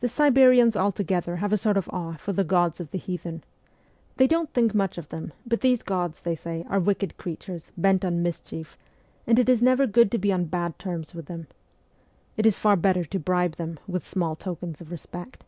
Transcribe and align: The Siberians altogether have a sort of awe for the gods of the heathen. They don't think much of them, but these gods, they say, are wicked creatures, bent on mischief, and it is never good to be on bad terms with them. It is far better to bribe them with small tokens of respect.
The 0.00 0.10
Siberians 0.10 0.76
altogether 0.76 1.36
have 1.36 1.50
a 1.50 1.56
sort 1.56 1.78
of 1.78 1.88
awe 1.90 2.16
for 2.16 2.34
the 2.34 2.44
gods 2.44 2.80
of 2.80 2.90
the 2.90 2.98
heathen. 2.98 3.42
They 4.18 4.26
don't 4.26 4.52
think 4.52 4.74
much 4.74 4.98
of 4.98 5.08
them, 5.08 5.32
but 5.46 5.62
these 5.62 5.82
gods, 5.82 6.20
they 6.20 6.34
say, 6.34 6.66
are 6.68 6.78
wicked 6.78 7.16
creatures, 7.16 7.72
bent 7.78 8.04
on 8.04 8.22
mischief, 8.22 8.76
and 9.26 9.38
it 9.38 9.48
is 9.48 9.62
never 9.62 9.86
good 9.86 10.10
to 10.10 10.18
be 10.18 10.30
on 10.34 10.44
bad 10.52 10.78
terms 10.78 11.14
with 11.14 11.24
them. 11.28 11.46
It 12.36 12.44
is 12.44 12.58
far 12.58 12.76
better 12.76 13.04
to 13.04 13.18
bribe 13.18 13.52
them 13.52 13.78
with 13.88 14.06
small 14.06 14.36
tokens 14.36 14.82
of 14.82 14.90
respect. 14.90 15.44